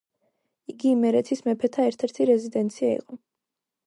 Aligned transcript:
იგი 0.71 0.87
იმერეთის 0.93 1.43
მეფეთა 1.49 1.85
ერთ-ერთი 1.89 2.27
რეზიდენცია 2.31 2.91
იყო. 2.95 3.19